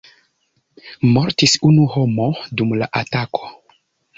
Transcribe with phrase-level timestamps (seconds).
[1.17, 3.53] Mortis unu homo dum la atako.